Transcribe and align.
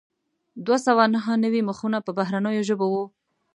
دوه 0.65 0.77
سوه 0.85 1.03
نهه 1.15 1.33
نوي 1.43 1.61
مخونه 1.69 1.97
په 2.05 2.11
بهرنیو 2.17 2.65
ژبو 2.69 2.85
وو. 2.93 3.03